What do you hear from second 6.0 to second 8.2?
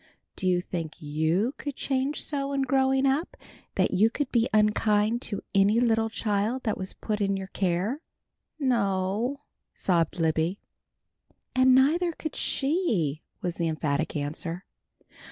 child that was put in your care?"